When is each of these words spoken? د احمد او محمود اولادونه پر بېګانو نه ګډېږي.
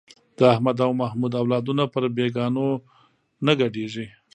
د 0.37 0.39
احمد 0.53 0.77
او 0.85 0.91
محمود 1.01 1.33
اولادونه 1.41 1.83
پر 1.93 2.03
بېګانو 2.15 2.67
نه 3.45 3.53
ګډېږي. 3.59 4.07